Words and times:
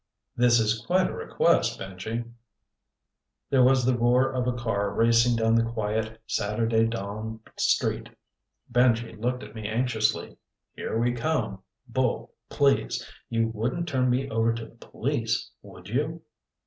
This 0.35 0.59
is 0.59 0.83
quite 0.87 1.11
a 1.11 1.13
request, 1.13 1.79
Benji." 1.79 2.25
There 3.51 3.63
was 3.63 3.85
the 3.85 3.95
roar 3.95 4.33
of 4.33 4.47
a 4.47 4.53
car 4.57 4.91
racing 4.91 5.35
down 5.35 5.53
the 5.53 5.61
quiet, 5.61 6.19
Saturday 6.25 6.87
dawn 6.87 7.39
street. 7.55 8.09
Benji 8.71 9.15
looked 9.21 9.43
at 9.43 9.53
me 9.53 9.67
anxiously. 9.67 10.37
"Here 10.73 10.97
we 10.97 11.11
come. 11.11 11.61
Bull, 11.87 12.33
please! 12.49 13.07
You 13.29 13.49
wouldn't 13.49 13.87
turn 13.87 14.09
me 14.09 14.27
over 14.27 14.53
to 14.55 14.65
the 14.65 14.75
police. 14.75 15.51
Would 15.61 15.87
you?" 15.87 16.23